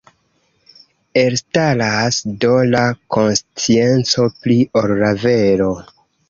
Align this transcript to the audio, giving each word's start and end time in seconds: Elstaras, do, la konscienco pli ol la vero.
Elstaras, 1.23 2.17
do, 2.45 2.53
la 2.71 2.81
konscienco 3.17 4.27
pli 4.41 4.59
ol 4.83 4.95
la 5.05 5.13
vero. 5.27 5.71